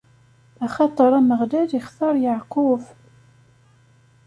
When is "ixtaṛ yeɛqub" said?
1.79-2.81